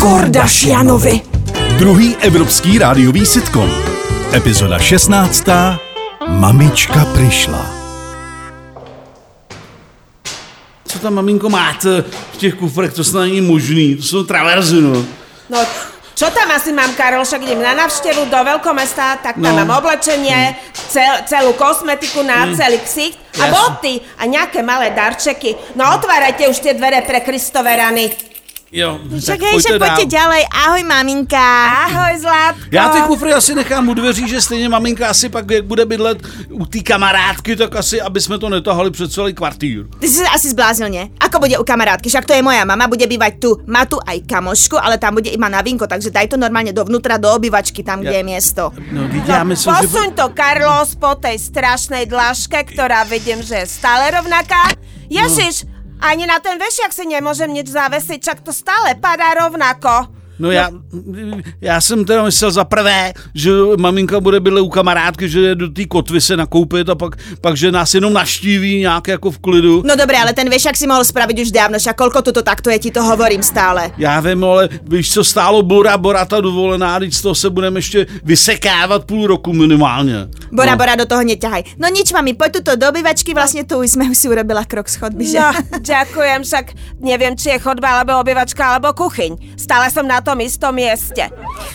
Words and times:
Kordašianovi. 0.00 1.20
Druhý 1.78 2.16
evropský 2.16 2.78
rádiový 2.78 3.26
sitcom. 3.26 3.70
Epizoda 4.32 4.78
16. 4.78 5.44
Mamička 6.28 7.06
přišla. 7.14 7.66
Co 10.84 10.98
tam, 10.98 11.14
maminko, 11.14 11.48
máte 11.48 12.04
v 12.32 12.36
těch 12.36 12.54
kufrech? 12.54 12.92
To 12.94 13.04
snad 13.04 13.20
není 13.20 13.40
možný. 13.40 13.96
To 13.96 14.02
jsou 14.02 14.24
traverzy, 14.24 14.80
no. 14.80 15.04
No, 15.50 15.58
čo 16.14 16.30
tam 16.30 16.50
asi 16.50 16.72
mám, 16.72 16.94
Karol? 16.94 17.24
Však 17.24 17.42
idem 17.42 17.62
na 17.62 17.74
návštevu 17.74 18.26
do 18.26 18.36
veľkomesta, 18.42 19.22
tak 19.22 19.38
tam 19.38 19.54
No. 19.54 19.62
mám 19.64 19.78
oblečenie, 19.78 20.54
cel, 20.74 21.14
celú 21.30 21.52
kosmetiku 21.54 22.22
na 22.26 22.50
celý 22.58 22.78
ksicht 22.82 23.18
a 23.38 23.46
boty 23.50 24.02
a 24.18 24.26
nejaké 24.26 24.62
malé 24.66 24.90
darčeky. 24.90 25.54
No 25.78 25.86
otvárajte 25.94 26.50
už 26.50 26.58
tie 26.58 26.74
dvere 26.74 27.06
pre 27.06 27.22
Kristove 27.22 27.70
rany. 27.70 28.10
Jo, 28.68 29.00
Však 29.00 29.40
tak 29.40 29.40
hej, 29.48 29.56
však 29.58 29.72
pojďte 29.72 29.78
poďte 29.80 30.04
dál. 30.04 30.14
ďalej. 30.20 30.42
Ahoj, 30.52 30.82
maminka. 30.84 31.46
Ahoj, 31.88 32.14
Zlatko. 32.20 32.68
Já 32.70 32.88
ty 32.88 32.98
kufry 33.00 33.32
asi 33.32 33.54
nechám 33.54 33.88
u 33.88 33.94
dveří, 33.94 34.28
že 34.28 34.40
stejně 34.40 34.68
maminka 34.68 35.08
asi 35.08 35.28
pak, 35.28 35.50
jak 35.50 35.64
bude 35.64 35.84
bydlet 35.88 36.18
u 36.52 36.66
té 36.66 36.78
kamarádky, 36.84 37.56
tak 37.56 37.76
asi, 37.76 38.00
aby 38.00 38.20
jsme 38.20 38.38
to 38.38 38.48
netahali 38.48 38.90
před 38.90 39.12
celý 39.12 39.32
kvartír. 39.34 39.88
Ty 40.00 40.08
si 40.08 40.20
sa 40.20 40.36
asi 40.36 40.52
zbláznil, 40.52 40.88
nie? 40.92 41.04
Ako 41.16 41.40
bude 41.40 41.56
u 41.56 41.64
kamarátky? 41.64 42.12
Však 42.12 42.28
to 42.28 42.36
je 42.36 42.44
moja 42.44 42.60
mama, 42.68 42.84
bude 42.92 43.06
bývať 43.08 43.40
tu. 43.40 43.56
Má 43.64 43.88
tu 43.88 43.96
aj 44.04 44.20
kamošku, 44.28 44.76
ale 44.76 45.00
tam 45.00 45.16
bude 45.16 45.32
iba 45.32 45.48
na 45.48 45.64
vínko, 45.64 45.88
takže 45.88 46.12
daj 46.12 46.28
to 46.28 46.36
normálne 46.36 46.76
dovnútra 46.76 47.16
do 47.16 47.32
obývačky, 47.32 47.80
tam, 47.80 48.04
kde 48.04 48.12
Ja- 48.12 48.20
je 48.20 48.24
miesto. 48.28 48.62
No, 48.92 49.08
teď 49.08 49.22
já 49.28 49.44
myslím, 49.48 49.74
že... 49.74 49.80
Posuň 49.88 50.08
to, 50.12 50.26
Carlos, 50.36 50.92
po 51.00 51.16
tej 51.16 51.40
strašnej 51.40 52.04
dlažke, 52.04 52.60
ktorá 52.68 53.08
vidím, 53.08 53.40
že 53.40 53.64
je 53.64 53.66
stále 53.66 54.12
rovnaká. 54.12 54.76
Ježiš, 55.08 55.64
ani 56.00 56.26
na 56.26 56.38
ten 56.38 56.58
vešiak 56.58 56.92
si 56.92 57.06
nemôžem 57.06 57.52
nič 57.52 57.68
zavesiť, 57.68 58.18
čak 58.22 58.38
to 58.40 58.52
stále 58.52 58.94
padá 58.98 59.34
rovnako. 59.34 60.18
No 60.38 60.50
já, 60.50 60.70
já 61.60 61.80
jsem 61.80 62.04
teda 62.04 62.24
myslel 62.24 62.50
za 62.50 62.64
prvé, 62.64 63.12
že 63.34 63.50
maminka 63.78 64.20
bude 64.20 64.40
bydlet 64.40 64.64
u 64.64 64.68
kamarádky, 64.68 65.28
že 65.28 65.40
jde 65.40 65.54
do 65.54 65.68
té 65.68 65.84
kotvy 65.84 66.20
se 66.20 66.36
nakoupit 66.36 66.88
a 66.88 66.94
pak, 66.94 67.16
pak 67.40 67.56
že 67.56 67.72
nás 67.72 67.94
jenom 67.94 68.12
naštíví 68.12 68.80
nějak 68.80 69.08
jako 69.08 69.30
v 69.30 69.38
klidu. 69.38 69.82
No 69.86 69.96
dobre, 69.96 70.18
ale 70.18 70.32
ten 70.32 70.50
vešak 70.50 70.76
si 70.76 70.86
mohol 70.86 71.04
spraviť 71.04 71.42
už 71.42 71.50
dávno, 71.50 71.78
však 71.78 71.96
koľko 71.96 72.22
tu 72.22 72.32
to 72.32 72.42
takto 72.42 72.70
je, 72.70 72.78
ti 72.78 72.90
to 72.90 73.02
hovorím 73.02 73.42
stále. 73.42 73.90
Já 73.98 74.20
vím, 74.20 74.44
ale 74.44 74.68
víš, 74.82 75.12
co 75.12 75.24
stálo 75.24 75.62
Bora, 75.62 75.98
Bora 75.98 76.24
ta 76.24 76.40
dovolená, 76.40 76.98
teď 76.98 77.14
z 77.14 77.22
toho 77.22 77.34
se 77.34 77.50
budeme 77.50 77.78
ještě 77.78 78.06
vysekávat 78.24 79.04
půl 79.04 79.26
roku 79.26 79.52
minimálně. 79.52 80.28
Bora, 80.50 80.74
no. 80.74 80.80
Bora, 80.80 80.96
do 80.96 81.04
toho 81.04 81.22
neťahaj. 81.24 81.76
No 81.76 81.88
nič, 81.92 82.12
mami, 82.12 82.32
poď 82.32 82.60
tuto 82.60 82.76
do 82.76 82.88
obývačky, 82.88 83.36
vlastne 83.36 83.64
tu 83.64 83.80
už 83.80 83.96
sme 83.96 84.08
už 84.08 84.16
si 84.16 84.26
urobila 84.28 84.64
krok 84.64 84.88
z 84.88 84.96
chodby, 84.96 85.24
že? 85.28 85.38
No, 85.38 85.52
ďakujem, 85.80 86.40
však 86.44 86.66
neviem, 87.00 87.34
či 87.36 87.54
je 87.54 87.58
chodba, 87.60 88.00
alebo 88.00 88.16
obyvačka, 88.18 88.76
alebo 88.76 88.92
kuchyň. 88.96 89.58
Stále 89.60 89.92
som 89.92 90.08
na 90.08 90.24
tom 90.24 90.40
istom 90.40 90.72
mieste. 90.72 91.28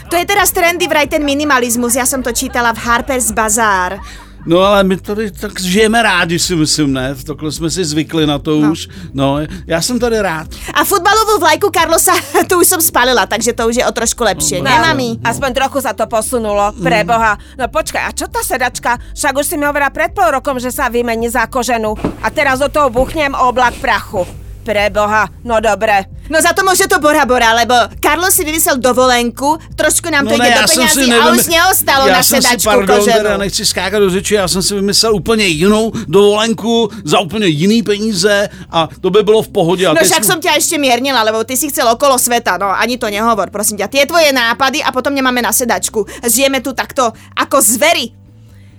To 0.09 0.15
je 0.17 0.25
teraz 0.25 0.49
trendy 0.51 0.89
vraj 0.89 1.05
ten 1.05 1.21
minimalizmus, 1.21 1.97
ja 1.97 2.05
som 2.09 2.25
to 2.25 2.33
čítala 2.33 2.73
v 2.73 2.81
Harper's 2.81 3.29
Bazaar. 3.29 4.01
No 4.45 4.59
ale 4.59 4.83
my 4.83 4.97
tady 4.97 5.31
tak 5.31 5.55
žijeme 5.59 6.03
rádi, 6.03 6.39
si 6.39 6.55
myslím, 6.55 6.93
ne? 6.93 7.15
Takhle 7.15 7.51
jsme 7.51 7.69
si 7.69 7.85
zvykli 7.85 8.27
na 8.27 8.39
to 8.39 8.59
No. 8.59 8.71
už. 8.71 8.87
No, 9.13 9.37
já 9.67 9.81
jsem 9.81 9.99
tady 9.99 10.21
rád. 10.21 10.47
A 10.73 10.83
futbalovú 10.83 11.39
vlajku 11.39 11.71
Carlosa, 11.71 12.11
tu 12.49 12.59
už 12.59 12.67
som 12.67 12.81
spalila, 12.83 13.23
takže 13.25 13.53
to 13.55 13.67
už 13.71 13.75
je 13.79 13.85
o 13.87 13.91
trošku 13.91 14.23
lepšie, 14.23 14.59
No, 14.59 14.67
ne, 14.67 14.79
mami? 14.83 15.15
Aspoň 15.23 15.49
trochu 15.55 15.79
sa 15.81 15.95
to 15.95 16.03
posunulo, 16.11 16.75
pre 16.83 17.07
Boha. 17.07 17.39
No 17.55 17.71
počkaj, 17.71 18.03
a 18.03 18.11
čo 18.11 18.27
tá 18.27 18.43
sedačka? 18.43 18.99
Však 19.15 19.33
už 19.39 19.45
si 19.47 19.55
mi 19.55 19.63
hovorila 19.63 19.89
pred 19.95 20.11
pol 20.11 20.27
rokom, 20.27 20.59
že 20.59 20.75
sa 20.75 20.91
vymení 20.91 21.31
za 21.31 21.47
koženu. 21.47 21.95
A 22.19 22.27
teraz 22.27 22.59
do 22.59 22.67
toho 22.67 22.91
buchnem 22.91 23.31
oblak 23.39 23.79
prachu. 23.79 24.42
Pre 24.63 24.89
Boha, 24.89 25.27
no 25.43 25.59
dobre. 25.59 26.07
No 26.31 26.39
za 26.39 26.55
to 26.55 26.63
môže 26.63 26.87
to 26.87 27.03
Bora 27.03 27.27
Bora, 27.27 27.51
lebo 27.51 27.75
Carlos 27.99 28.31
si 28.31 28.47
vymyslel 28.47 28.79
dovolenku, 28.79 29.59
trošku 29.75 30.07
nám 30.07 30.23
to 30.23 30.39
No 30.39 30.43
ne, 30.43 30.55
do 30.55 30.63
peňazí 30.63 31.11
a 31.11 31.35
už 31.35 31.51
neostalo 31.51 32.07
já 32.07 32.15
na 32.15 32.23
jsem 32.23 32.39
si, 32.41 32.47
sedačku 32.47 32.69
pardon, 32.71 32.97
koženú. 32.97 33.17
teda 33.17 33.37
nechci 33.37 33.65
skákat 33.65 33.99
do 33.99 34.09
řeči, 34.09 34.33
já 34.39 34.47
jsem 34.47 34.63
si 34.63 34.75
vymyslel 34.75 35.15
úplně 35.15 35.45
jinou 35.45 35.91
dovolenku 36.07 36.89
za 37.03 37.19
úplně 37.19 37.47
jiný 37.47 37.83
peníze 37.83 38.49
a 38.71 38.87
to 39.01 39.09
by 39.09 39.23
bylo 39.23 39.41
v 39.41 39.49
pohodě. 39.49 39.87
A 39.87 39.93
No 39.93 39.99
však 39.99 40.23
som 40.23 40.39
ťa 40.39 40.55
ešte 40.55 40.79
miernila, 40.79 41.27
lebo 41.27 41.43
ty 41.43 41.59
si 41.59 41.67
chcel 41.67 41.91
okolo 41.91 42.15
sveta, 42.15 42.55
no 42.55 42.71
ani 42.71 42.95
to 42.95 43.11
nehovor, 43.11 43.51
prosím 43.51 43.83
ťa. 43.83 43.91
Tie 43.91 44.07
tvoje 44.07 44.31
nápady 44.31 44.79
a 44.79 44.95
potom 44.95 45.11
nemáme 45.11 45.43
na 45.43 45.51
sedačku. 45.51 46.07
Žijeme 46.23 46.63
tu 46.63 46.71
takto 46.71 47.11
ako 47.35 47.59
zvery. 47.59 48.15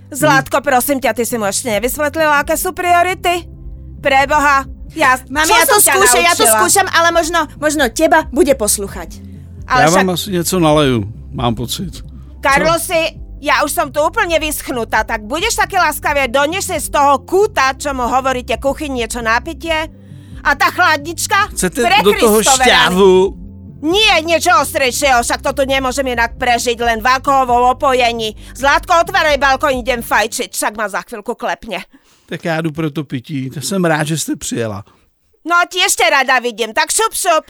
Zlatko, 0.09 0.61
prosím 0.65 0.97
ťa, 0.97 1.13
ty 1.13 1.29
si 1.29 1.37
mu 1.37 1.45
ešte 1.45 1.69
nevysvetlila, 1.69 2.41
aké 2.41 2.57
sú 2.57 2.73
priority? 2.73 3.45
Pre 4.01 4.19
Boha, 4.29 4.65
ja, 4.95 5.19
Mami, 5.29 5.47
čo 5.47 5.55
ja 5.55 5.65
to 5.67 5.77
skúšam, 5.83 6.23
ja 6.23 6.33
to 6.33 6.45
skúšam, 6.47 6.87
ale 6.89 7.11
možno, 7.11 7.45
možno 7.59 7.91
teba 7.91 8.25
bude 8.31 8.55
poslúchať. 8.55 9.19
Ale 9.67 9.81
Já 9.81 9.87
však, 9.87 9.97
vám 9.97 10.09
asi 10.09 10.31
něco 10.31 10.59
naleju, 10.59 10.99
mám 11.33 11.55
pocit. 11.55 12.03
Karlosi, 12.41 13.17
ja 13.41 13.65
už 13.65 13.71
som 13.73 13.87
tu 13.89 13.97
úplne 14.01 14.37
vyschnutá, 14.37 15.01
tak 15.01 15.25
budeš 15.25 15.57
také 15.57 15.81
laskavé, 15.81 16.29
si 16.61 16.77
z 16.77 16.89
toho 16.89 17.25
kúta, 17.25 17.73
čo 17.73 17.93
mu 17.93 18.05
hovoríte, 18.05 18.57
kuchyň, 18.61 19.05
niečo 19.05 19.21
na 19.25 19.41
pitie? 19.41 19.89
A 20.45 20.53
tá 20.53 20.69
chladnička? 20.69 21.49
Chcete 21.53 21.81
Pre 21.81 21.97
do 22.05 22.13
toho 22.13 22.37
šťavu? 22.45 23.13
Nie, 23.85 24.21
niečo 24.25 24.49
ostrejšieho, 24.61 25.21
však 25.21 25.45
to 25.45 25.51
tu 25.61 25.63
nemôžem 25.69 26.05
inak 26.09 26.41
prežiť, 26.41 26.77
len 26.81 27.01
v 27.01 27.07
alkohovom 27.17 27.77
opojení. 27.77 28.33
Zlatko, 28.57 29.05
otváraj 29.05 29.37
balkón, 29.37 29.77
idem 29.77 30.01
fajčiť, 30.01 30.49
však 30.53 30.73
ma 30.73 30.89
za 30.89 31.05
chvíľku 31.05 31.37
klepne. 31.37 31.85
Tak 32.25 32.45
já 32.45 32.61
jdu 32.61 32.71
pro 32.71 32.91
to 32.91 33.03
pití. 33.03 33.49
Tak 33.49 33.63
jsem 33.63 33.85
rád, 33.85 34.07
že 34.07 34.17
jste 34.17 34.35
přijela. 34.35 34.85
No, 35.45 35.55
ti 35.69 35.77
ešte 35.85 36.09
rada 36.09 36.39
vidím, 36.41 36.73
tak 36.73 36.89
šup, 36.89 37.13
šup. 37.13 37.45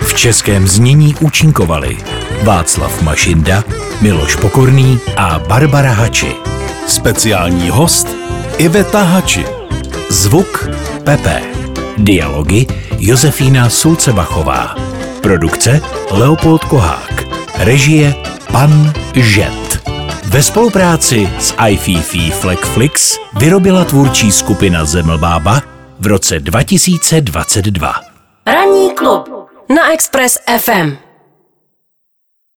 V 0.00 0.14
českém 0.14 0.68
znění 0.68 1.14
účinkovali 1.20 1.98
Václav 2.42 3.02
Mašinda, 3.02 3.64
Miloš 4.00 4.36
Pokorný 4.36 5.00
a 5.16 5.38
Barbara 5.38 5.92
Hači. 5.92 6.36
Speciální 6.86 7.68
host 7.68 8.08
Iveta 8.58 9.02
Hači. 9.02 9.44
Zvuk 10.10 10.68
Pepe. 11.04 11.42
Dialogy 11.98 12.66
Josefína 12.98 13.70
Sulcebachová. 13.70 14.74
Produkce 15.22 15.80
Leopold 16.10 16.64
Kohák. 16.64 17.24
Režie 17.58 18.14
Pan 18.52 18.92
Žet. 19.14 19.87
Ve 20.30 20.42
spolupráci 20.42 21.28
s 21.38 21.54
iFiFi 21.68 22.30
Flexflix 22.30 23.18
vyrobila 23.40 23.84
tvůrčí 23.84 24.32
skupina 24.32 24.84
Zemlbába 24.84 25.62
v 25.98 26.06
roce 26.06 26.40
2022. 26.40 27.92
Ranní 28.46 28.94
klub 28.94 29.28
na 29.76 29.92
Express 29.92 30.38
FM. 30.58 31.07